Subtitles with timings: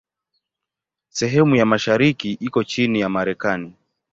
[1.09, 3.73] Sehemu ya mashariki iko chini ya Marekani.